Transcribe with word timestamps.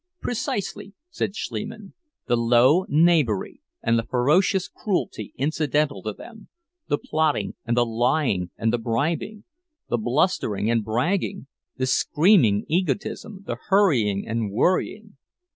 "Precisely," 0.19 0.95
said 1.11 1.35
Schliemann; 1.35 1.93
"the 2.25 2.35
low 2.35 2.87
knavery 2.89 3.61
and 3.83 3.99
the 3.99 4.03
ferocious 4.09 4.67
cruelty 4.67 5.31
incidental 5.37 6.01
to 6.01 6.11
them, 6.11 6.49
the 6.87 6.97
plotting 6.97 7.53
and 7.65 7.77
the 7.77 7.85
lying 7.85 8.49
and 8.57 8.73
the 8.73 8.79
bribing, 8.79 9.43
the 9.89 9.99
blustering 9.99 10.71
and 10.71 10.83
bragging, 10.83 11.45
the 11.77 11.85
screaming 11.85 12.65
egotism, 12.67 13.43
the 13.45 13.57
hurrying 13.69 14.27
and 14.27 14.51
worrying. 14.51 15.17